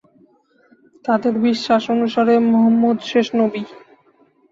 [1.05, 3.63] তাঁদের বিশ্বাস অনুসারে মুহাম্মদ শেষ নবী।